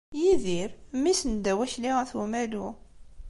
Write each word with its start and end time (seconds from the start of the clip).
Yidir, 0.21 0.69
mmi-s 0.93 1.21
n 1.25 1.31
Dda 1.37 1.53
Wakli 1.59 1.89
At 2.01 2.11
Umalu. 2.21 2.67